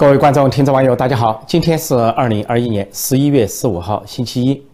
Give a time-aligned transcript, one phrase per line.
[0.00, 1.44] 各位观众、听众、网友，大家好！
[1.46, 4.66] 今天是二零二一年十一月十五号，星期一。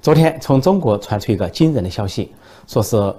[0.00, 2.32] 昨天从中国传出一个惊人的消息，
[2.66, 3.14] 说是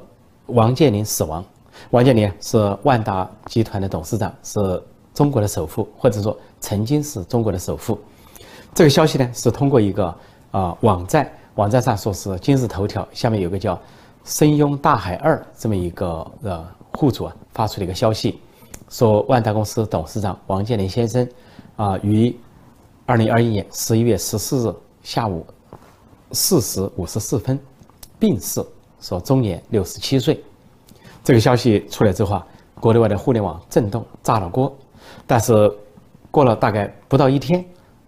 [0.47, 1.45] 王健林死亡。
[1.91, 4.81] 王健林是万达集团的董事长，是
[5.13, 7.95] 中国的首富，或者说曾经是中国的首富。
[8.73, 10.15] 这个消息呢，是通过一个
[10.49, 13.79] 啊网站，网站上说是今日头条下面有个叫
[14.25, 18.39] “深拥大海二”这么一个呃户主啊发出的一个消息。
[18.93, 21.27] 说万达公司董事长王健林先生，
[21.77, 22.31] 啊，于
[23.07, 25.43] 二零二一年十一月十四日下午
[26.31, 27.59] 四时五十四分
[28.19, 28.63] 病逝，
[29.01, 30.39] 说终年六十七岁。
[31.23, 32.47] 这个消息出来之后啊，
[32.79, 34.71] 国内外的互联网震动炸了锅。
[35.25, 35.75] 但是
[36.29, 37.65] 过了大概不到一天，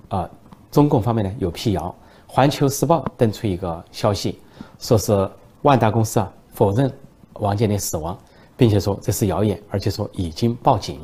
[0.09, 0.29] 啊，
[0.69, 1.95] 中共方面呢有辟谣，
[2.31, 4.39] 《环球时报》登出一个消息，
[4.77, 5.27] 说是
[5.63, 6.93] 万达公司啊否认
[7.39, 8.15] 王健林死亡。
[8.57, 10.99] 并且说这是谣言，而且说已经报警。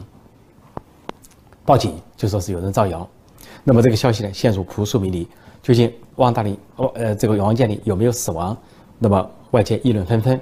[1.65, 3.07] 报警就说是有人造谣，
[3.63, 5.27] 那么这个消息呢陷入扑朔迷离，
[5.61, 8.57] 究竟王大林哦呃这个王健林有没有死亡？
[8.97, 10.39] 那么外界议论纷纷。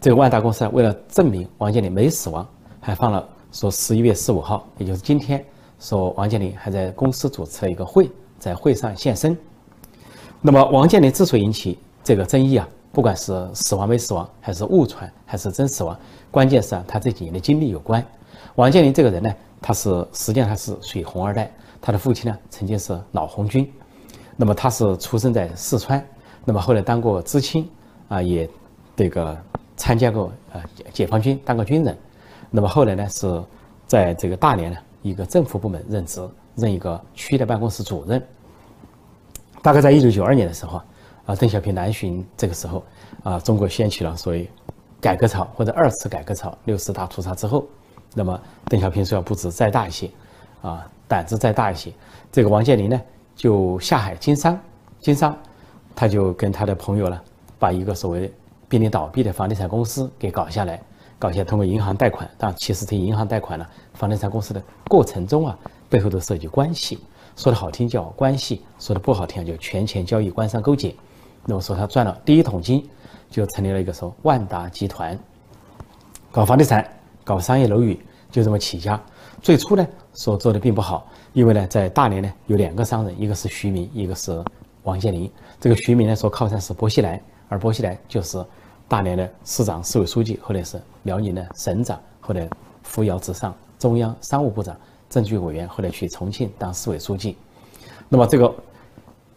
[0.00, 2.46] 这个万达公司为了证明王健林没死亡，
[2.80, 5.44] 还放了说十一月十五号，也就是今天，
[5.80, 9.36] 说王健林还在公司主持了一个会，在会上现身。
[10.40, 12.68] 那么王健林之所以引起这个争议啊。
[12.94, 15.98] 不管是死亡没死亡，还是误传，还是真死亡，
[16.30, 18.02] 关键是啊，他这几年的经历有关。
[18.54, 21.50] 王健林这个人呢，他是实际上他是属于红二代，
[21.82, 23.68] 他的父亲呢曾经是老红军，
[24.36, 26.02] 那么他是出生在四川，
[26.44, 27.68] 那么后来当过知青
[28.06, 28.48] 啊，也
[28.94, 29.36] 这个
[29.76, 31.98] 参加过呃解放军当过军人，
[32.48, 33.42] 那么后来呢是
[33.88, 38.22] 在这个大连呢一个政府部门任职，任一个区的办公室主任。
[39.62, 40.80] 大概在一九九二年的时候。
[41.26, 42.84] 啊，邓小平南巡这个时候，
[43.22, 44.48] 啊，中国掀起了所谓
[45.00, 46.56] 改革潮或者二次改革潮。
[46.64, 47.64] 六四大屠杀之后，
[48.14, 50.10] 那么邓小平说要步子再大一些，
[50.60, 51.90] 啊，胆子再大一些。
[52.30, 53.00] 这个王健林呢，
[53.34, 54.58] 就下海经商，
[55.00, 55.34] 经商，
[55.96, 57.18] 他就跟他的朋友呢，
[57.58, 58.30] 把一个所谓
[58.68, 60.78] 濒临倒闭的房地产公司给搞下来，
[61.18, 62.28] 搞下通过银行贷款。
[62.36, 66.98] 但其实这银行贷款呢，房地产公司的过程中啊，背后都涉及关系，
[67.34, 70.94] 说的好听叫关系，说的不好听叫权钱交易、官商勾结。
[71.46, 72.88] 那么说他赚了第一桶金，
[73.30, 75.18] 就成立了一个说万达集团，
[76.32, 76.88] 搞房地产、
[77.22, 78.00] 搞商业楼宇，
[78.30, 78.98] 就这么起家。
[79.42, 84.42] 最初呢，所做的并不好，因为呢，在大连呢有两个商人，一个是徐明，一个是
[84.84, 85.30] 王健林。
[85.60, 88.42] 这个徐明呢，说靠山是薄熙来，而薄熙来就是
[88.88, 92.48] 大连的市长、市委书记，后来是辽宁的省长，后来
[92.82, 94.74] 扶摇直上中央商务部长、
[95.10, 97.36] 政治局委员，后来去重庆当市委书记。
[98.08, 98.54] 那么这个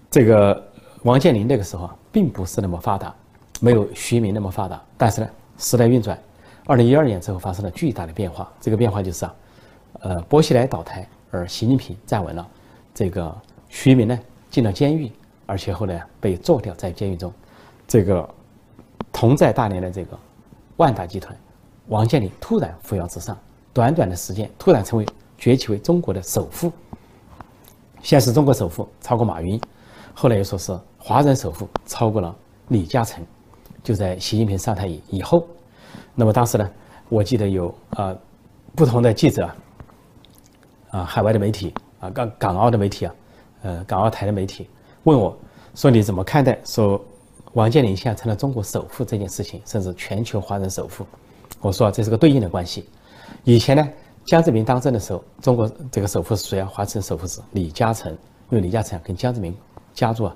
[0.10, 0.64] 这个。
[1.04, 3.14] 王健林那个时候啊，并不是那么发达，
[3.62, 4.82] 没有徐明那么发达。
[4.98, 6.18] 但是呢，时代运转，
[6.66, 8.52] 二零一二年之后发生了巨大的变化。
[8.60, 9.36] 这个变化就是啊，
[10.02, 12.46] 呃，薄熙来倒台，而习近平站稳了。
[12.94, 13.34] 这个
[13.70, 14.20] 徐明呢
[14.50, 15.12] 进了监狱，
[15.46, 17.32] 而且后来被做掉在监狱中。
[17.88, 18.28] 这个
[19.14, 20.18] 同在大连的这个
[20.78, 21.38] 万达集团，
[21.88, 23.38] 王健林突然扶摇直上，
[23.72, 25.06] 短短的时间突然成为
[25.38, 26.74] 崛起为中国的首富。
[28.02, 29.62] 现是中国首富，超过马云。
[30.20, 30.76] 后来又说是。
[30.98, 32.36] 华人首富超过了
[32.70, 33.24] 李嘉诚，
[33.84, 35.48] 就在习近平上台以以后，
[36.16, 36.68] 那么当时呢，
[37.08, 38.18] 我记得有啊
[38.76, 39.48] 不同的记者
[40.90, 43.16] 啊，海外的媒体啊，港港澳的媒体啊，
[43.62, 44.68] 呃，港澳台的媒体
[45.04, 45.38] 问我
[45.76, 47.00] 说你怎么看待说
[47.54, 51.06] 王健林现在成了中国首富这件事情，甚至全球华人首富？
[51.62, 52.90] 我说这是个对应的关系。
[53.44, 53.88] 以前呢，
[54.26, 56.68] 江泽民当政的时候，中国这个首富是谁啊？
[56.70, 58.12] 华人首富是李嘉诚，
[58.50, 59.56] 因为李嘉诚跟江泽民
[59.98, 60.36] 家族啊。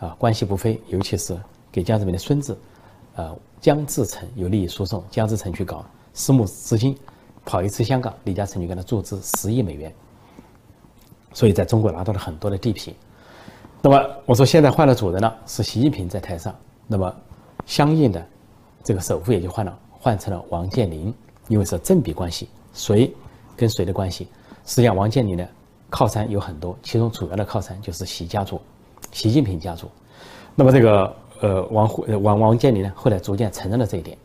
[0.00, 1.40] 啊，关系不菲，尤其是
[1.70, 2.58] 给江泽民的孙子，
[3.14, 6.98] 呃，江志成有利益输送，江志成去搞私募资金，
[7.44, 9.94] 跑一次香港，李嘉诚就给他注资十亿美元，
[11.32, 12.96] 所以在中国拿到了很多的地皮。
[13.80, 16.52] 那么我说现在换了主人了，是习近平在台上，
[16.88, 17.14] 那么
[17.64, 18.26] 相应的
[18.82, 21.14] 这个首富也就换了，换成了王健林，
[21.46, 23.14] 因为是正比关系，谁
[23.56, 24.26] 跟谁的关系？
[24.66, 25.48] 实际上王健林的
[25.88, 28.60] 靠山有很多，其中主要的靠山就是习家族。
[29.10, 29.90] 习近平家族，
[30.54, 31.90] 那么这个呃王
[32.22, 34.16] 王王健林呢，后来逐渐承认了这一点，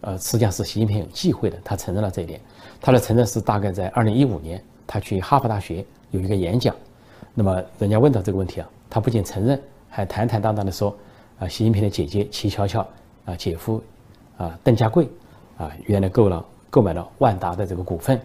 [0.00, 2.40] 呃，实际上是习近平有忌讳的，他承认了这一点。
[2.80, 6.74] 他的承认是大概在二零一五年，他去哈佛大学有一个演讲，
[7.32, 10.94] 那么人家问到这个问题啊，他不仅承认，还坦坦荡荡的说，
[11.38, 12.86] 啊，习近平的姐姐齐乔乔
[13.24, 13.82] 啊，姐夫
[14.36, 15.08] 啊邓家贵
[15.56, 18.20] 啊，原来购了购买了万达的这个股份，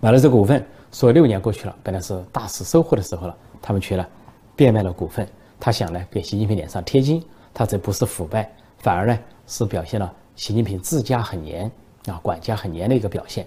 [0.00, 4.08] 买了这个股份，说六年过去了，本来是大肆收获的时候了，他们却了。
[4.54, 5.26] 变卖了股份，
[5.58, 7.22] 他想呢给习近平脸上贴金，
[7.54, 11.70] 他这不是腐败，反而呢是表现了习近平治家很严
[12.06, 13.46] 啊，管家很严的一个表现。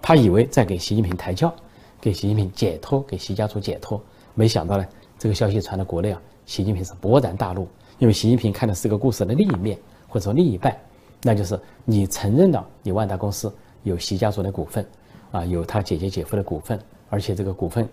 [0.00, 1.52] 他以为在给习近平抬轿，
[2.00, 4.02] 给习近平解脱，给习家族解脱。
[4.34, 4.86] 没想到呢，
[5.18, 7.66] 这个消息传到国内啊，习近平是勃然大怒，
[7.98, 9.78] 因为习近平看的是个故事的另一面，
[10.08, 10.76] 或者说另一半，
[11.22, 13.50] 那就是你承认了你万达公司
[13.82, 14.86] 有习家族的股份，
[15.32, 16.78] 啊，有他姐姐姐夫的股份，
[17.08, 17.88] 而且这个股份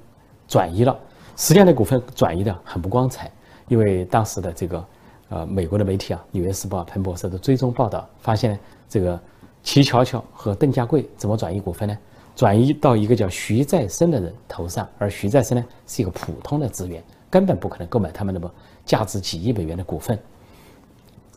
[0.48, 1.00] 转移了，
[1.36, 3.32] 实际上的股份转移的很不光彩，
[3.68, 4.86] 因为当时的这个
[5.30, 9.20] 呃美国的媒体啊，《纽约时报》、彭博社的追踪报道发现，这个
[9.64, 11.98] 齐乔乔和邓家贵怎么转移股份呢？
[12.34, 18.50] 转移到一个叫徐再生的人头上，而徐再生呢是一个普通的职员，根本不可能购买他们那么
[18.86, 20.18] 价值几亿美元的股份。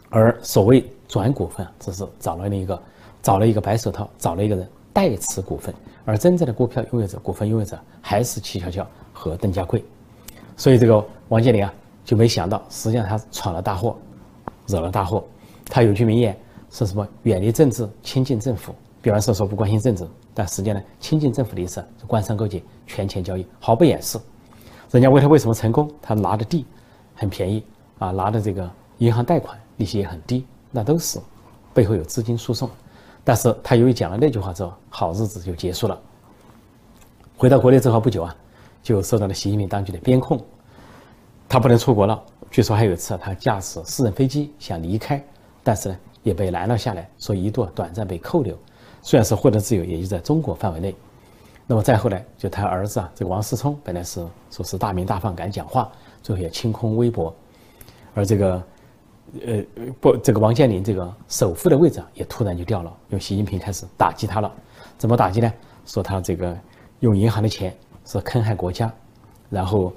[0.09, 2.83] 而所谓转股份，只是找了一个
[3.21, 5.75] 找了一个白手套，找了一个人代持股份，
[6.05, 9.83] 而真正的股票拥有者、股份拥有者还是齐乔乔和邓家贵。
[10.59, 11.73] 所以这个王健林啊，
[12.05, 13.97] 就没想到，实际上他闯了大祸，
[14.67, 15.25] 惹了大祸。
[15.65, 16.39] 他有句名言
[16.71, 17.09] 是什么？
[17.23, 18.75] 远离政治，亲近政府。
[19.01, 20.07] 比方说说不关心政治。
[20.35, 24.19] 但实际上呢，亲近政府的意思是官商勾结、权钱交易，毫不掩饰。
[24.91, 25.91] 人家为他为什么成功？
[26.03, 26.67] 他拿的地
[27.15, 27.65] 很便宜
[27.99, 28.69] 啊，拿的这个
[28.99, 31.21] 银行贷款利息也很低，那都是
[31.73, 32.69] 背后有资金输送。
[33.23, 35.99] 但是他由于讲了那句话之后，好日子就结束了。
[37.37, 38.37] 回到国内之后不久啊，
[38.85, 40.39] 就受到了习近平当局的边控，
[41.49, 42.23] 他不能出国了。
[42.51, 45.21] 据说还有一次他驾驶私人飞机想离开，
[45.63, 48.55] 但是呢也被拦了下来，说一度短暂被扣留。
[49.01, 50.95] 虽然是获得自由，也就在中国范围内。
[51.67, 55.91] 那么再后来，就他儿子啊，这个王思聪本来是说是大名大放，敢讲话，
[56.23, 57.35] 最后也清空微博。
[58.13, 58.63] 而这个，
[59.47, 59.65] 呃，
[59.99, 64.53] 不，这个王健林这个首富的位置啊，也突然就掉了，因为习近平开始打击他了。
[64.99, 65.51] 怎么打击呢？
[65.87, 66.57] 说他这个
[67.01, 68.93] 用银行的钱是坑害国家，
[69.51, 69.93] 然后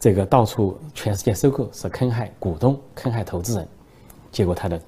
[0.00, 3.68] 这个到处全世界收购是坑害股东、坑害投资人，
[4.30, 4.80] 结果他的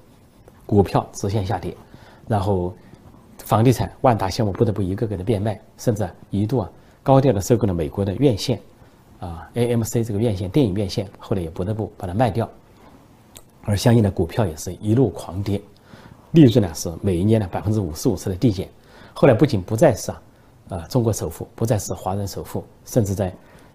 [0.65, 1.75] 股票直线下跌，
[2.27, 2.73] 然后。
[3.43, 6.71] 房地产万达项目不得不一个个的变卖，甚至一度啊
[7.01, 8.61] 高调的收购了美国的院线，
[9.19, 12.47] 啊 AMC 这个院线电影院线，后来也不得不把它卖掉，
[13.63, 15.59] 而相应的股票也是一路狂跌，
[16.31, 18.69] 利润呢是每一年的百分之五十五次的递减，
[19.11, 20.21] 后来不仅不再是啊，
[20.71, 23.31] 啊中国首富，不再是华人首富，甚至在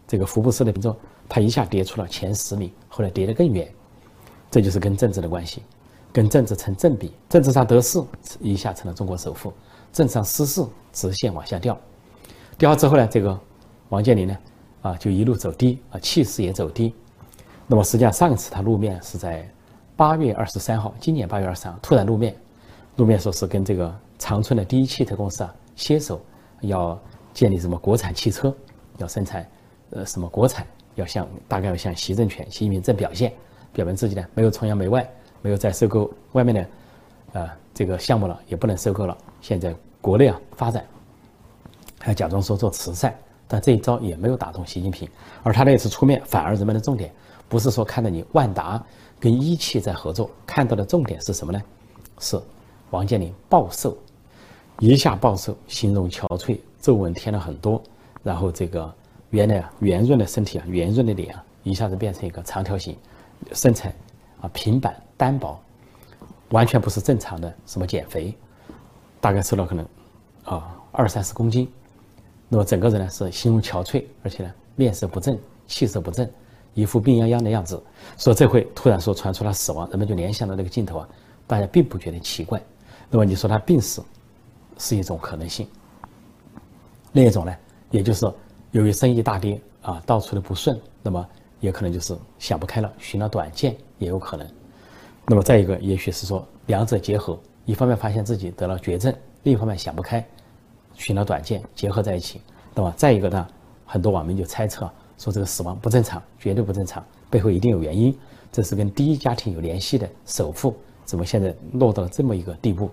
[0.08, 0.96] 这个福布斯的中，
[1.28, 3.72] 他一下跌出了前十名，后来跌得更远，
[4.50, 5.62] 这就是跟政治的关系。
[6.12, 8.02] 跟政治成正比，政治上得势，
[8.40, 9.50] 一下成了中国首富；
[9.92, 11.78] 政治上失势，直线往下掉。
[12.56, 13.38] 掉之后呢，这个
[13.90, 14.38] 王健林呢，
[14.80, 16.94] 啊，就一路走低，啊，气势也走低。
[17.66, 19.46] 那么实际上上一次他露面是在
[19.94, 22.34] 八月二十三号，今年八月二十三号突然露面，
[22.96, 26.18] 露面说是跟这个长春的第一汽车公司啊携手
[26.60, 26.98] 要
[27.32, 28.54] 建立什么国产汽车，
[28.98, 29.46] 要生产
[29.90, 33.32] 呃什么国产，要向大概要向习政权、习近平正表现，
[33.72, 35.08] 表明自己呢没有崇洋媚外。
[35.42, 36.66] 没有再收购外面的，
[37.34, 39.16] 呃，这个项目了，也不能收购了。
[39.40, 40.84] 现在国内啊发展，
[42.00, 43.16] 还假装说做慈善，
[43.46, 45.08] 但这一招也没有打动习近平。
[45.44, 47.12] 而他那次出面，反而人们的重点
[47.48, 48.82] 不是说看到你万达
[49.20, 51.62] 跟一汽在合作，看到的重点是什么呢？
[52.18, 52.40] 是
[52.90, 53.96] 王健林暴瘦，
[54.78, 57.82] 一下暴瘦，形容憔悴，皱纹添了很多，
[58.22, 58.92] 然后这个
[59.30, 62.96] 原来圆润的身体啊，圆润的脸啊，一下子变成一个长条形，
[63.52, 63.94] 身材
[64.40, 64.94] 啊平板。
[65.18, 65.58] 单薄，
[66.50, 68.34] 完全不是正常的什么减肥，
[69.18, 69.82] 大概瘦了可能
[70.44, 71.66] 啊二三十公斤，
[72.50, 76.28] 那么整个人呢是形容憔悴，而且呢面色不正，气色不正，
[76.74, 77.82] 一副病殃殃的样子。
[78.18, 81.08] 说这回突然说传出他死亡，人们就联想到那个镜头啊，
[81.46, 82.62] 大家并不觉得奇怪。
[83.08, 84.04] 那么你说他病死
[84.78, 85.66] 是一种可能性，
[87.12, 87.56] 另一种呢，
[87.90, 88.30] 也就是
[88.72, 91.26] 由于生意大跌啊，到处的不顺，那么
[91.60, 94.46] 也可能就是想不开了，寻了短见也有可能。
[95.26, 99.14] 那么再一个，也许是说两者结合，一方面发现自己得了绝症，
[99.44, 100.24] 另一方面想不开，
[100.94, 102.40] 寻了短见，结合在一起，
[102.74, 103.48] 那么再一个呢，
[103.86, 108.16] 很多网民就猜测说这个死亡不正常，绝对不正常，背后一定有原因，
[108.52, 112.90] 这是跟第一家庭有联系的首富，怎么现在落到了这么一个地步？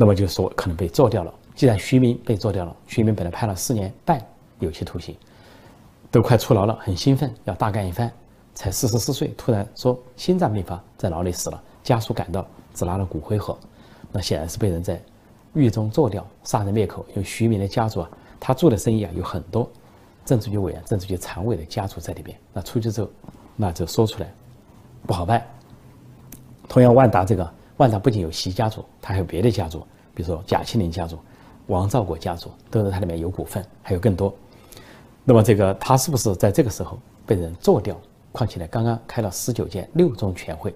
[0.00, 1.34] 那么就说可能被做掉了。
[1.56, 4.24] 既然徐明被做掉了，徐明本来判了四年半
[4.60, 5.16] 有期徒刑，
[6.08, 8.08] 都快出牢了，很兴奋，要大干一番。
[8.54, 11.60] 才四十四岁，突然说心脏病发，在牢里死了。
[11.82, 13.58] 家属赶到，只拿了骨灰盒，
[14.12, 15.00] 那显然是被人在
[15.52, 17.04] 狱中做掉，杀人灭口。
[17.10, 19.68] 因为徐明的家族啊，他做的生意啊，有很多
[20.24, 22.36] 政治局委员、政治局常委的家族在里边。
[22.52, 23.08] 那出去之后，
[23.56, 24.32] 那就说出来
[25.06, 25.44] 不好办。
[26.68, 27.48] 同样，万达这个
[27.78, 29.80] 万达不仅有习家族，他还有别的家族，
[30.14, 31.18] 比如说贾庆林家族、
[31.68, 34.34] 王兆国家族，都在他里面有股份，还有更多。
[35.24, 37.96] 那么这个他是不是在这个时候被人做掉？
[38.30, 40.74] 况且呢，刚刚开了十九届六中全会，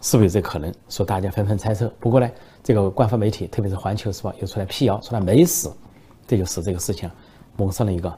[0.00, 0.72] 是不是有这可能？
[0.88, 1.92] 说大家纷纷猜测。
[1.98, 2.28] 不过呢，
[2.62, 5.72] 这个官方媒体，特别是《环球时报》又出来辟谣，说他没死，
[6.26, 7.10] 这就使这个事情
[7.56, 8.12] 蒙上了一个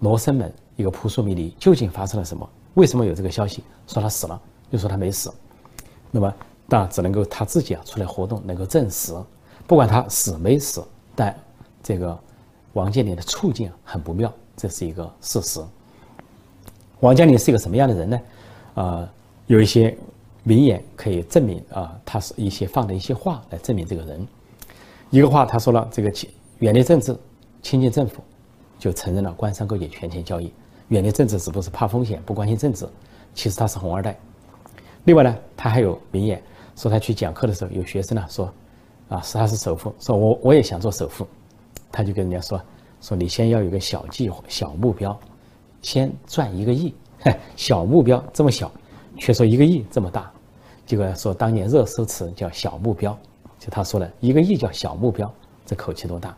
[0.00, 2.48] 罗生门，一个扑朔迷离，究竟发生了什么？
[2.74, 5.32] 为什么有这个消息说他死了，又说他没死？
[6.10, 6.34] 那么
[6.68, 9.14] 当然只能够他自己啊出来活动，能够证实，
[9.66, 10.82] 不管他死没死，
[11.14, 11.34] 但
[11.82, 12.18] 这个
[12.72, 15.62] 王健林的处境很不妙，这是一个事实。
[17.00, 18.20] 王健林是一个什么样的人呢？
[18.74, 19.12] 啊，
[19.46, 19.96] 有一些
[20.42, 24.26] 名言可以证明啊，他是一些放的一些话来证明这个人。
[25.10, 26.12] 一个话他说了，这个
[26.60, 27.16] 远离政治，
[27.62, 28.22] 亲近政府，
[28.78, 30.52] 就承认了官商勾结、权钱交易。
[30.88, 32.88] 远离政治只不过是怕风险，不关心政治。
[33.34, 34.18] 其实他是红二代。
[35.04, 36.42] 另外呢，他还有名言，
[36.76, 38.52] 说他去讲课的时候，有学生呢说，
[39.08, 41.26] 啊，是他是首富，说我我也想做首富，
[41.92, 42.60] 他就跟人家说，
[43.00, 45.18] 说你先要有个小计划、小目标，
[45.82, 46.94] 先赚一个亿。
[47.56, 48.70] 小目标这么小，
[49.16, 50.30] 却说一个亿这么大，
[50.84, 53.18] 结果说当年热搜词叫小目标，
[53.58, 55.32] 就他说了一个亿叫小目标，
[55.64, 56.36] 这口气多大？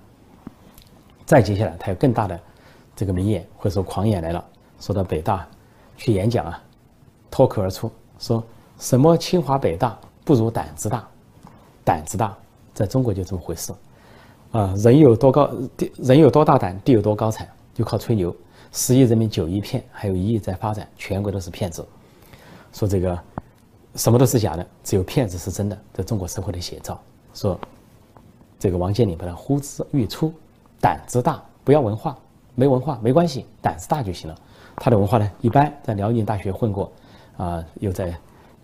[1.25, 2.39] 再接下来他有更大的
[2.95, 4.45] 这个名言，或者说狂言来了，
[4.79, 5.45] 说到北大
[5.97, 6.63] 去演讲啊，
[7.33, 7.91] 脱口而出
[8.21, 8.45] 说
[8.79, 11.09] 什么清华北大不如胆子大，
[11.85, 12.37] 胆子大
[12.75, 13.73] 在中国就这么回事，
[14.51, 18.35] 啊人有多高地人有多大胆地有多高产，就靠吹牛。
[18.73, 21.87] 十亿人民九亿骗，还有一亿在发展，全国都是骗子。
[22.73, 23.17] 说这个
[23.95, 27.01] 什么都是假的，只有骗子是真的，在中国社会的写照。
[27.33, 27.57] 说
[28.59, 30.35] 这个王健林把他呼之欲出，
[30.81, 32.19] 胆子大，不要文化，
[32.57, 34.37] 没文化没关系，胆子大就行了。
[34.75, 36.91] 他的文化呢，一般在辽宁大学混过，
[37.37, 38.15] 啊，又在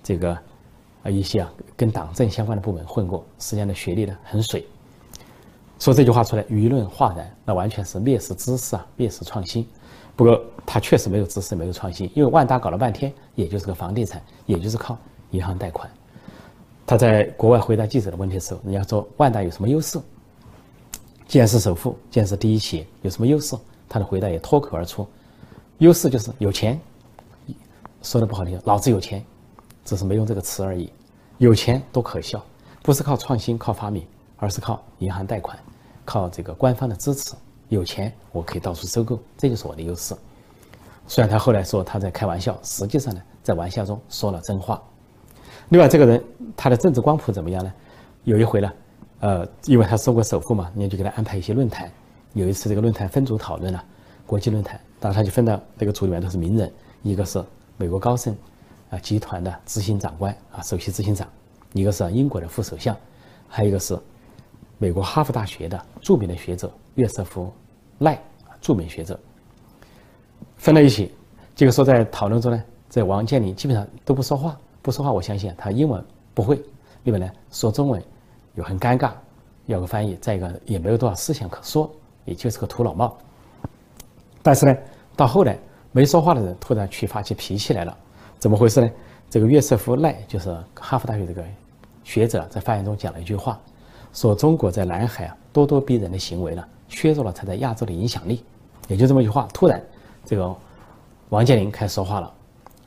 [0.02, 0.36] 这个
[1.02, 4.66] 啊一些啊跟党政相关的部门混过，实际上的学历呢很水。
[5.78, 9.66] 说这句话出来，舆论哗然，那完全是蔑视知识啊，蔑视创新。
[10.14, 14.96] 不过他确实没有知识，没有创新，因为万达搞了半天，也就是个房地产，也就是靠
[15.30, 15.90] 银行贷款。
[16.86, 19.98] 他在国外回答记者的问题的时候，人家说万达有什么优势？
[21.26, 23.56] 既然是首富，既然是第一企业，有什么优势？
[23.88, 25.08] 他的回答也脱口而出：
[25.78, 26.78] 优势就是有钱。
[28.02, 29.24] 说的不好听，老子有钱，
[29.84, 30.92] 只是没用这个词而已。
[31.38, 32.44] 有钱多可笑，
[32.82, 35.58] 不是靠创新、靠发明，而是靠银行贷款，
[36.04, 37.34] 靠这个官方的支持。
[37.68, 40.14] 有钱，我可以到处收购，这就是我的优势。
[41.08, 44.80] 虽然他后来说他在开玩笑，实际上呢，在玩笑中说了真话。
[45.70, 46.22] 另外，这个人
[46.56, 47.72] 他的政治光谱怎么样呢？
[48.24, 48.72] 有一回呢，
[49.20, 51.90] 呃，因为他收过首富嘛，人家就给他安排一些论坛。
[52.34, 53.84] 有一次这个论坛分组讨论了，
[54.26, 56.72] 国际论坛，当然他就分到那个组里面都是名人，
[57.02, 57.42] 一个是
[57.76, 58.36] 美国高盛
[58.92, 61.26] 啊集团的执行长官啊首席执行长，
[61.72, 62.94] 一个是英国的副首相，
[63.48, 63.98] 还有一个是
[64.76, 67.52] 美国哈佛大学的著名的学者约瑟夫。
[67.98, 68.20] 赖
[68.60, 69.16] 著名学者
[70.56, 71.14] 分在一起，
[71.54, 75.12] 这个说在讨论中呢，在王健林基本上都不说话，不说话。
[75.12, 76.60] 我相信他英文不会，
[77.04, 78.02] 另外呢说中文
[78.56, 79.12] 又很尴尬，
[79.66, 80.16] 要个翻译。
[80.16, 81.88] 再一个也没有多少思想可说，
[82.24, 83.16] 也就是个土老帽。
[84.42, 84.76] 但是呢，
[85.14, 85.56] 到后来
[85.92, 87.96] 没说话的人突然去发起脾气来了，
[88.42, 88.90] 怎么回事呢？
[89.30, 91.44] 这个约瑟夫赖就是哈佛大学这个
[92.02, 93.56] 学者，在发言中讲了一句话，
[94.12, 96.64] 说中国在南海啊咄咄逼人的行为呢。
[96.88, 98.42] 削弱了他在亚洲的影响力，
[98.88, 99.46] 也就这么一句话。
[99.54, 99.80] 突然，
[100.24, 100.52] 这个
[101.28, 102.34] 王健林开始说话了，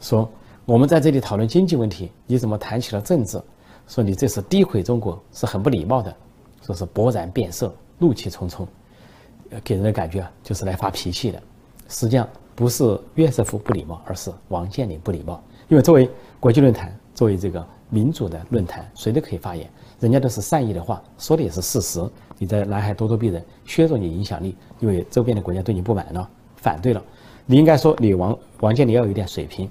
[0.01, 0.29] 说
[0.65, 3.41] ：“我们在这里讨论经济问题，你怎么谈起了政治？
[3.87, 6.13] 说你这是诋毁中国，是很不礼貌的。
[6.63, 8.67] 说是勃然变色，怒气冲冲，
[9.63, 11.41] 给人的感觉啊，就是来发脾气的。
[11.87, 15.43] 实际上不是约瑟夫不礼貌，而是王健林不礼貌。
[15.67, 16.09] 因为作为
[16.39, 19.69] 国际论坛，作为这个民主的论坛，谁都可以发言。”
[19.99, 22.03] 人家都是善意的话，说的也是事实。
[22.37, 27.01] 你在南海咄咄逼人，削弱你影响力，因为周边的国家对你不满了，反对了。
[27.45, 29.69] 你应该说，你王王健林要有点水平，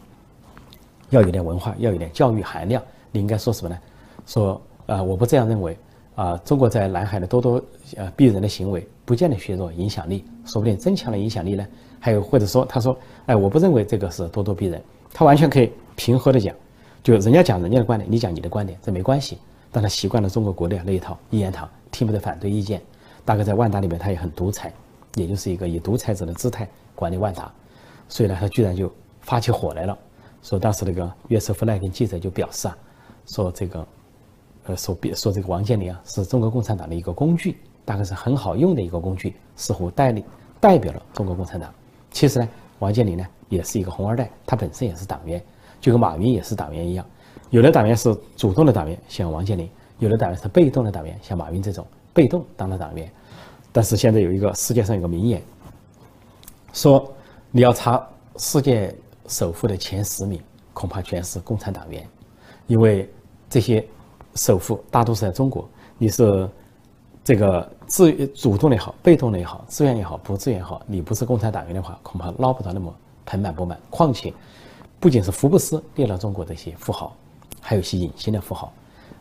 [1.10, 2.82] 要有点文化，要有点教育含量。
[3.12, 3.78] 你应该说什么呢？
[4.26, 5.76] 说啊，我不这样认为
[6.14, 6.36] 啊。
[6.44, 7.62] 中国在南海的咄咄
[7.96, 11.66] 呃逼人的行为，不见得削弱影响力，说不定增强了影响力呢。
[12.00, 16.54] 还有或者说，他说，哎，我不认为这个是咄咄逼人，他完全可以平和的讲，
[17.02, 19.38] 就人家讲人家的观点，你讲你的观点，这没关系。
[19.72, 22.80] 但他习惯了中国国内那一套一言堂，听不得反对意见。
[23.24, 24.72] 大概在万达里面，他也很独裁，
[25.14, 27.50] 也就是一个以独裁者的姿态管理万达。
[28.08, 28.92] 所以呢，他居然就
[29.22, 29.98] 发起火来了，
[30.42, 32.76] 说当时那个约瑟夫赖跟记者就表示啊，
[33.26, 33.84] 说这个，
[34.66, 40.24] 呃，说别说这个王健林啊是中国共产党的一个工具，大概是很好用的一个工具，似乎代理
[40.60, 41.72] 代表了中国共产党。
[42.10, 45.42] 其实呢，王健林呢也是一个红二代，他本身也是党员，
[45.80, 47.04] 就跟马云也是党员一样。
[47.50, 49.68] 有的党员是主动的党员，像王健林；
[49.98, 53.10] 有的党员是被动的党员，像马云这种被动当了党员。
[53.70, 55.42] 但是现在有一个世界上有个名言，
[56.72, 57.12] 说
[57.50, 58.94] 你要查世界
[59.26, 60.40] 首富的前十名，
[60.72, 62.08] 恐怕全是共产党员，
[62.66, 63.08] 因为
[63.50, 63.84] 这些
[64.34, 65.68] 首富大多是在中国。
[65.96, 66.48] 你是
[67.22, 73.78] 这个自主动的也好，被动的也好，自愿也好，不自愿也好，你不是共产党员的话，恐怕捞不到那么盆满钵满。
[73.90, 74.32] 况且，
[75.00, 77.14] 不仅是福布斯列了中国这些富豪，
[77.60, 78.72] 还有一些隐形的富豪，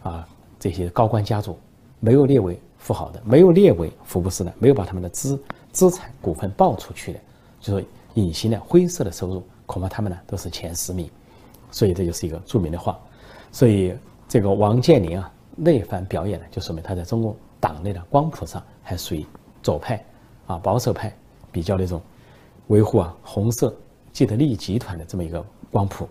[0.02, 0.28] 啊，
[0.60, 1.58] 这些高官家族
[2.00, 5.42] 没有列为富豪的，没有列为福布斯的，没有把他们的资
[5.72, 7.20] 资产股份报出去的，
[7.62, 11.10] 就是隐形的灰色的收入，恐怕他们呢都是前十名。
[11.72, 13.00] 所以这就是一个著名的话。
[13.52, 13.94] 所以
[14.34, 17.38] 这个王健林啊那番表演呢，就说明他在中国。
[17.60, 19.24] 党内的光谱上还属于
[19.62, 20.04] 左派，
[20.48, 21.16] 啊保守派，
[21.52, 22.02] 比较那种
[22.66, 23.72] 维护啊红色
[24.12, 26.10] 既得利益集团的这么一个光谱。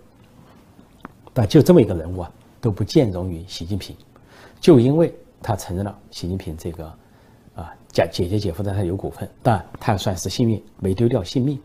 [1.35, 3.97] 但就这么一个人物啊，都不见容于习近平，
[4.61, 5.13] 就因为
[5.43, 6.87] 他承认了习近平这个
[7.57, 11.61] 啊姐姐姐姐夫在他有股份，但他算是幸运，没丢掉性命。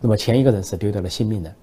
[0.00, 1.54] 那么前一个人是丢掉了性命的，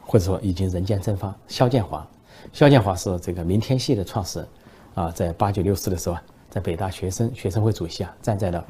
[0.00, 1.36] 或者说已经人间蒸发。
[1.46, 2.08] 肖建华，
[2.52, 4.48] 肖建华是这个明天系的创始人，
[4.94, 6.22] 啊，在八九六四的时候啊。
[6.48, 8.64] 在北大学生学生会主席啊，站在了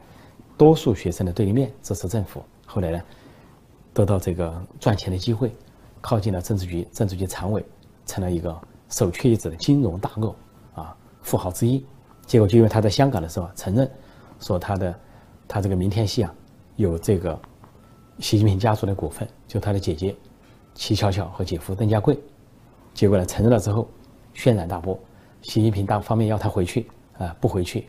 [0.57, 2.43] 多数学生的对立面支持政府。
[2.67, 3.01] 后来呢，
[3.95, 5.55] 得到这个赚钱的机会，
[6.01, 7.65] 靠近了政治局，政治局常委，
[8.05, 10.35] 成了一个首屈一指的金融大鳄
[10.75, 11.85] 啊，富豪之一。
[12.27, 13.89] 结果就因为他在香港的时候承认
[14.41, 14.93] 说他的
[15.47, 16.35] 他这个明天系啊
[16.75, 17.39] 有这个
[18.19, 20.17] 习近平家族的股份，就他的姐姐
[20.75, 22.19] 齐巧巧和姐夫邓家贵。
[22.97, 23.87] 结果呢，承认了之后
[24.33, 24.99] 轩然大波，
[25.43, 26.89] 习近平大方面要他回去。
[27.19, 27.87] 啊，不回去，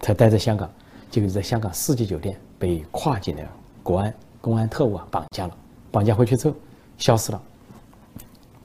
[0.00, 0.70] 他待在香港，
[1.10, 3.46] 结果在香港四季酒店被跨境的
[3.82, 5.54] 国安公安特务啊绑架了，
[5.90, 6.56] 绑架回去之后
[6.96, 7.42] 消失了，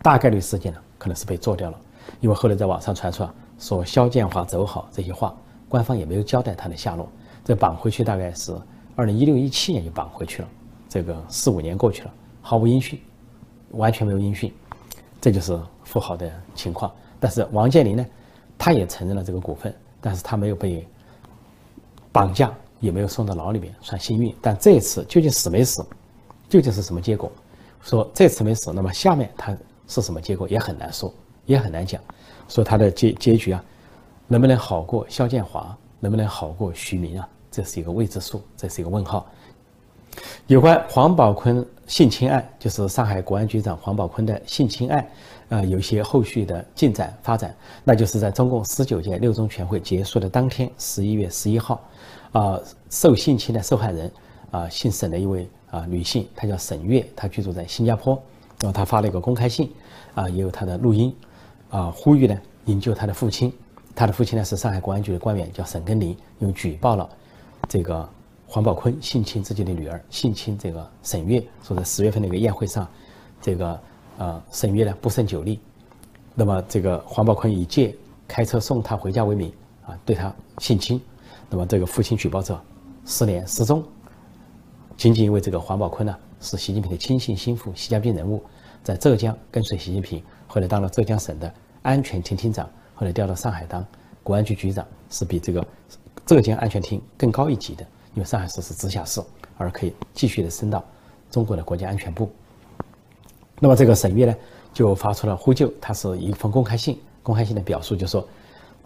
[0.02, 1.78] 大概率事件呢可能是被做掉了，
[2.22, 5.36] 因为后来在网上传出啊说肖建华走好这些话，
[5.68, 7.10] 官方也没有交代他的下落，
[7.44, 8.58] 这绑回去大概是
[8.96, 10.48] 二零一六一七年就绑回去了，
[10.88, 12.98] 这个四五年过去了，毫无音讯，
[13.72, 14.50] 完全没有音讯，
[15.22, 16.92] 这就是富豪的情况。
[17.20, 18.06] 但是王健林呢，
[18.58, 19.74] 他也承认了这个股份。
[20.02, 20.88] 但是他没有被
[22.10, 24.34] 绑架，也没有送到牢里面，算幸运。
[24.42, 25.86] 但这一次究竟死没死，
[26.48, 27.30] 究竟是什么结果？
[27.82, 29.54] 说这次没死，那么下面他
[29.90, 31.14] 是什么结果也很难说，
[31.46, 32.02] 也很难讲。
[32.48, 33.62] 说他的结结局啊，
[34.26, 37.28] 能不能好过肖建华，能不能好过徐明啊？
[37.52, 39.30] 这是一个未知数，这是一个问号。
[40.48, 45.06] 有关黄宝坤性侵案，就是上海国安局长黄宝坤的性侵案。
[45.50, 51.82] 啊，有一些后续的进展发展，那就是在中共十九届六中全会结束的当天，十一月十一号，
[52.32, 52.60] 啊，
[52.92, 54.12] 受性侵的受害人，
[54.52, 58.14] 啊，姓沈的一位啊女性，她叫沈月，她居住在新加坡，
[58.62, 59.72] 然后她发了一个公开信，
[60.14, 61.12] 啊，也有她的录音，
[61.72, 63.52] 啊，呼吁呢营救她的父亲，
[63.96, 67.10] 她的父亲呢是上海公安局的官员，叫沈根林，因为举报了
[67.68, 68.08] 这个
[68.52, 72.88] 黄宝坤性侵自己的女儿，性侵这个沈月，说在十月份那个宴会上，
[73.40, 73.80] 这个。
[74.18, 75.62] 呃，沈月呢不胜酒力，
[76.36, 77.96] 那么这个黄宝坤以借
[78.28, 79.50] 开车送她回家为名
[79.86, 81.00] 啊，对她性侵，
[81.50, 82.62] 那么这个父亲举报者
[83.06, 83.82] 失联失踪，
[84.98, 88.44] 仅仅因为这个黄宝坤呢是习近平的亲信心腹、习家兵人物，
[88.84, 91.50] 在浙江跟随习近平，后来当了浙江省的
[91.82, 93.86] 安全厅厅长，后来调到上海当
[94.22, 95.66] 国安局局长，是比这个
[96.26, 99.22] 浙江安全厅更高一级的，因为上海市是直辖市，
[99.58, 100.84] 而可以继续的升到
[101.30, 102.30] 中国的国家安全部。
[103.60, 104.36] 那么这个沈月呢，
[104.74, 108.28] 就发出了呼救，他是一封公开信，公开信的表述就说，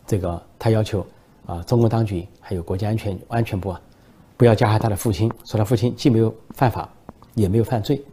[0.06, 1.06] 这个他要求
[1.46, 3.82] 啊，中共当局还有国家安全安全部啊，
[4.36, 6.90] 不要加害他的父亲，说他父亲既没有犯法，
[7.36, 8.04] 也没有犯罪，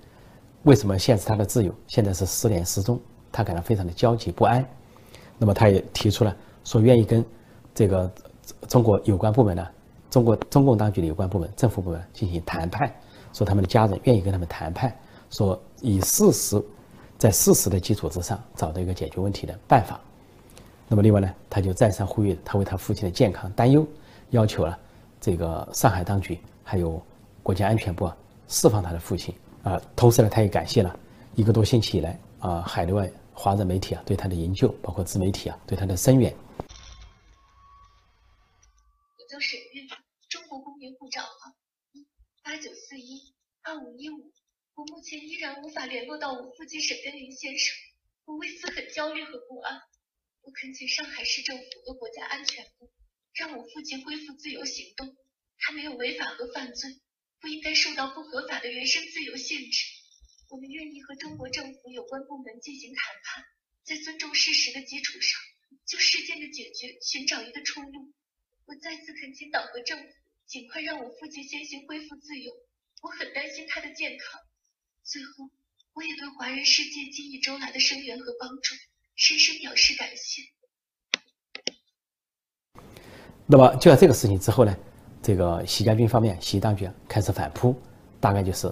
[0.64, 1.74] 为什么限制他的自由？
[1.86, 3.00] 现在是失联失踪，
[3.32, 4.64] 他感到非常的焦急不安。
[5.38, 7.24] 那么他也提出了说，愿意跟
[7.74, 8.10] 这个
[8.68, 9.66] 中国有关部门呢，
[10.10, 12.92] 中国中共当局的有关部门、政府部门进行谈判，
[13.32, 14.94] 说他们的家人愿意跟他们谈判。
[15.30, 16.60] 说以事实，
[17.16, 20.00] 在事实的基础之上找到一个解决问题的办法。
[20.88, 23.86] 那么另外呢，他就再三呼吁他为他父亲的健康担忧，
[24.30, 24.76] 要求了
[25.20, 27.00] 这个上海当局还有
[27.44, 28.16] 国家安全部啊
[28.48, 29.80] 释放他的父亲啊。
[29.94, 30.98] 同时呢，他也感谢了
[31.36, 36.34] 一个多星期以来啊海内外华人媒体啊对他的营救，包括自媒体啊对他的声援。
[39.16, 39.86] 我叫沈月，
[40.80, 41.54] 中国公民护照号
[42.42, 44.32] 八九四一二五一五。
[44.74, 47.76] 我目前依然无法联络到我父亲沈根林先生，
[48.24, 49.78] 我为此很焦虑和不安。
[50.40, 52.90] 我恳请上海市政府和国家安全部
[53.34, 55.14] 让我父亲恢复自由行动。
[55.58, 56.98] 他没有违法和犯罪，
[57.40, 59.84] 不应该受到不合法的人身自由限制。
[60.48, 63.44] 我们愿意和中国政府有关部门进行谈判，
[63.84, 65.38] 在尊重事实的基础上，
[65.84, 68.14] 就事件的解决寻找一个出路。
[68.64, 70.08] 我再次恳请党和政府
[70.50, 72.50] 尽快让我父亲先行恢复自由。
[73.02, 74.40] 我很担心他的健康。
[75.04, 75.48] 最后，
[75.94, 78.74] 我也对华人世界近一周来的声援和帮助
[79.14, 80.42] 深深表示感谢。
[83.46, 84.76] 那么就在这个事情之后呢，
[85.22, 87.72] 这个习家军方面，习当局开始反扑，
[88.18, 88.68] 大概就是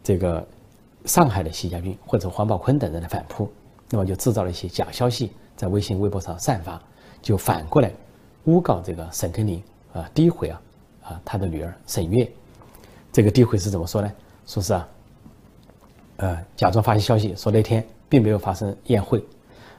[0.00, 0.46] 这个
[1.06, 3.52] 上海的习家军或者黄宝坤等人的反扑，
[3.90, 6.80] 那么就制造了一些假消息在微信、微博上散发，
[7.20, 7.92] 就反过来
[8.44, 9.60] 诬告这个沈根林
[9.92, 10.62] 啊，诋毁啊
[11.04, 12.28] 啊他的女儿沈月。
[13.12, 14.12] 这个诋毁是怎么说呢？
[14.46, 14.88] 说是啊，
[16.16, 19.24] 呃，假装发些消息说那天并没有发生宴会，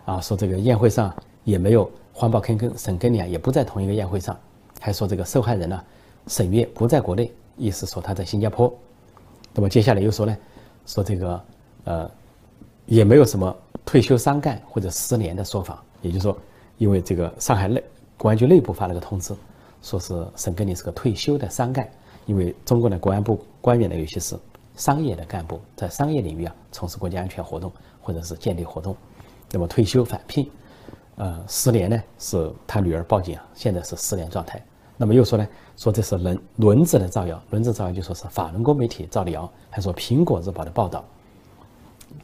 [0.06, 1.92] 啊，说这个宴会上也没有。
[2.18, 4.40] 黄宝坑跟沈根林也不在同一个宴会上，
[4.80, 5.84] 还说这个受害人呢，
[6.28, 8.74] 沈月不在国内，意思说他在新加坡。
[9.54, 10.38] 那么接下来又说呢，
[10.86, 11.46] 说这个
[11.84, 12.10] 呃，
[12.86, 16.38] 也没有什么退休伤干或者失联的说法，也就是说，
[16.78, 17.84] 因为这个上海内
[18.16, 19.36] 公安局内部发了个通知，
[19.86, 21.88] 说是沈根林是个退休的商干，
[22.26, 24.36] 因为中国的国安部官员呢有些是
[24.76, 27.72] 商业的干部，在商业领域啊从事国家安全活动
[28.02, 28.98] 或者是间谍活动，
[29.52, 30.50] 那么退休返聘。
[31.18, 34.60] 呃，失联呢，是他女儿报警啊，现在是失联状态。
[34.98, 41.06] 那么又说呢，说这是轮轮子的造谣，轮子造谣就说是法轮功媒体造的谣，还说苹果日报的报道。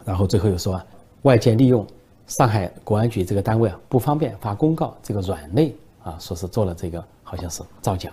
[0.03, 0.85] 然后最后又说啊，
[1.21, 1.85] 外界利用
[2.25, 8.11] 上海国安局这个单位啊不方便发公告，这个软肋啊，说是做了这个好像是造假。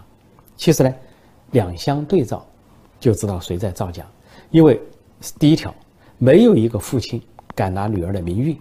[0.56, 0.94] 其实呢，
[1.50, 2.46] 两相对照，
[3.00, 4.06] 就知道谁在造假。
[4.52, 4.80] 因为
[5.40, 5.74] 第一条，
[6.18, 7.20] 没有一个父亲
[7.52, 8.56] 敢拿女儿的名誉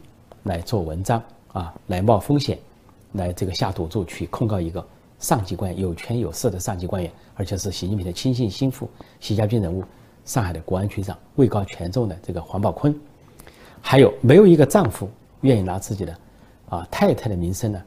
[0.46, 1.22] 来做文章。
[1.54, 2.58] 啊，来冒风险，
[3.14, 4.86] 来这个下赌注去控告一个
[5.18, 8.88] 上级官员有权有势的上级官员，而且是习近平的亲信心腹、
[9.20, 9.84] 习家军人物，
[10.24, 12.96] 上海的国安局长，位高权重的这个黄宝坤，
[13.82, 15.10] 还有没有一个丈夫
[15.42, 16.16] 愿意拿自己的
[16.70, 17.82] 啊太太的名声呢，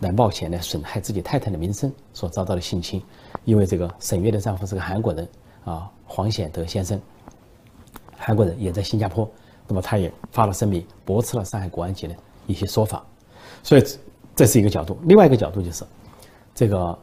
[0.00, 3.02] 来冒险来损害自己太太的名声所遭到的性侵？
[3.44, 5.28] 因为这个沈月的丈夫是个韩国人
[5.64, 7.00] 啊，黄显德先生，
[8.16, 9.28] 韩国人也在新加坡，
[9.68, 12.14] 那么他也发了声明，驳斥了上海国安局的
[12.46, 13.04] 一些说法。
[13.62, 13.84] 所以，
[14.34, 14.98] 这是一个角度。
[15.04, 15.84] 另外一个角度就是，
[16.54, 16.98] 这个，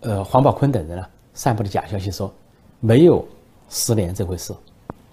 [0.00, 2.32] 呃，黄宝坤等人呢，散布的假消息说
[2.80, 3.26] 没有
[3.68, 4.54] 失联这回事。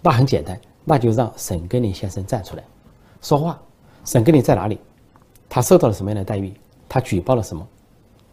[0.02, 2.64] 那很简单，那就让沈根林先生站出来
[3.22, 3.60] 说话。
[4.06, 4.80] 沈根林在哪里？
[5.50, 6.54] 他受到了什么样的待遇？
[6.90, 7.66] 他举报了什么？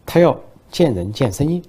[0.05, 0.37] 他要
[0.69, 1.63] 见人见声音，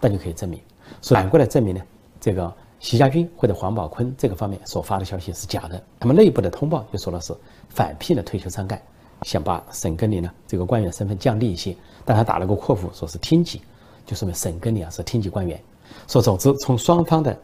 [0.00, 0.58] 那就可以证明。
[1.02, 1.82] 反过来证明呢，
[2.20, 5.82] 这个习家军或者黄宝坤这个方面所发的消息是假的。
[5.98, 7.34] 他们内部的通报就说的是
[7.68, 8.80] 反聘的退休伤干。
[9.22, 13.60] 想把沈根林呢这个官员身份降低一些，但他打了个括弧，说是厅级，
[14.06, 15.60] 就说明沈根林啊是厅级官员。
[16.06, 17.36] 说总之，从双方的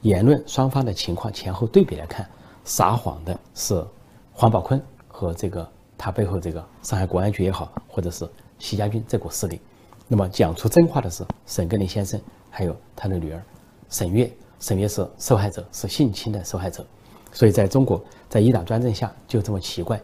[0.00, 2.26] 言论、双方的情况前后对比来看，
[2.64, 3.84] 撒谎的是
[4.32, 8.26] 黄宝坤和这个他背后这个上海国安局也好，或者是
[8.58, 9.60] 习家军这股势力。
[10.06, 13.42] 那么讲出真话的是沈根林先生，还有他的女儿
[13.90, 14.32] 沈月。
[14.60, 16.84] 沈月是受害者，是性侵的受害者。
[17.30, 20.00] 所以在中国，在一党专政下就这么奇怪。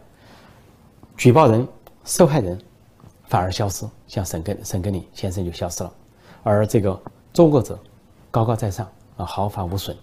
[1.17, 1.67] 举报人、
[2.05, 2.57] 受害人
[3.25, 5.93] 反而消失，像沈根沈根林先生就消失了，
[6.41, 6.97] 而这个
[7.33, 7.77] 作恶者
[8.31, 9.93] 高高在上啊，毫发无损。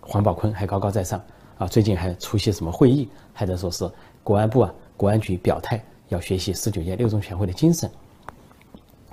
[0.00, 1.20] 黄宝坤还高高在上
[1.58, 3.90] 啊，最近还出席什么会议，还在说是
[4.22, 7.90] 国安部啊、国安局表态要学习十九届六中全会的精神，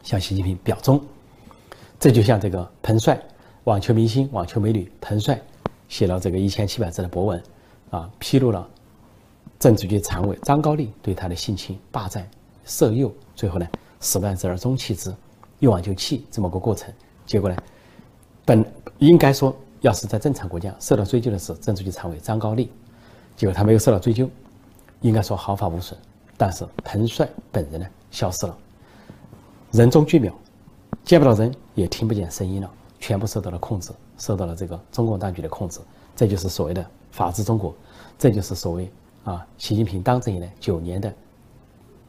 [0.04, 1.02] 向习近平表忠。
[2.00, 3.22] 这就像这个彭帅，
[3.66, 5.40] 网球明星、网球美女彭帅
[5.88, 7.44] 写了这个一千七百字的博文
[7.90, 8.68] 啊，披露了。
[9.60, 12.26] 政治局常委张高丽对他的性侵、霸占、
[12.64, 13.68] 色诱，最后呢，
[14.00, 15.14] 始乱之而终弃之，
[15.60, 16.94] 一往就弃这么个过程。
[17.26, 17.58] 结果呢，
[18.46, 18.66] 本
[19.00, 22.72] 应该说，要是在正常国家受到追究的是政治局常委张高丽，
[23.36, 24.30] 结果他没有受到追究，
[25.02, 25.98] 应该说毫发无损。
[26.38, 28.58] 但是彭帅本人呢，消失了，
[29.72, 30.34] 人中巨秒，
[31.04, 35.80] 见不到人，也听不见声音了，全部受到了控制，受到了这个中共当局的控制。
[36.16, 37.74] 这就是所谓的法治中国，
[38.18, 38.92] 这就是所谓。
[39.26, 41.14] 啊，习近平当政以来九年的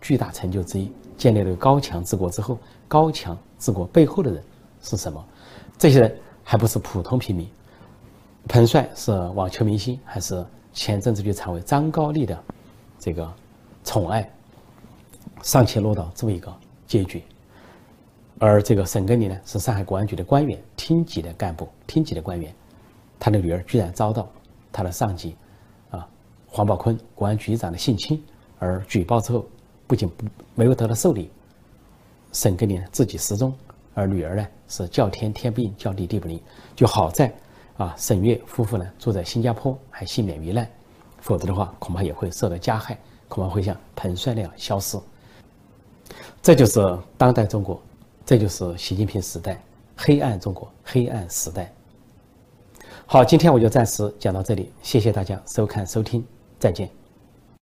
[0.00, 4.42] 巨大成就之一，建立了高强治国之后，高强治国背后的人
[4.80, 5.22] 是什么？
[5.76, 7.50] 这些人还不是普通平民。
[8.48, 12.40] 彭帅是网球明星，还是前政治局常委张高丽的
[13.00, 13.28] 这个
[13.82, 14.30] 宠爱，
[15.42, 16.54] 尚且落到这么一个
[16.86, 17.20] 结局。
[18.38, 22.54] 而这个沈根林呢，是上海国安局的官员，厅级的干部，厅级的官员，
[23.18, 24.30] 他的女儿居然遭到
[24.70, 25.34] 他的上级。
[25.90, 26.06] 啊
[26.46, 28.22] 黄宝坤国安局长的性侵，
[28.58, 29.46] 而举报之后，
[29.86, 31.30] 不仅不没有得到受理，
[32.32, 33.54] 沈根林自己失踪，
[33.94, 36.40] 而女儿呢是叫天天不应，叫地地不灵。
[36.74, 37.32] 就好在
[37.76, 40.68] 啊，沈月夫妇呢住在新加坡，还幸免于难，
[41.20, 44.98] 否则的话恐怕也会受到加害，恐怕会像彭帅那样消失。
[46.42, 47.80] 这就是当代中国，
[48.24, 49.62] 这就是习近平时代
[49.96, 51.72] 黑暗中国黑暗时代。
[53.06, 56.24] 好，今天我就暂时讲到这里，谢谢大家收看收听。
[56.58, 56.99] 再见。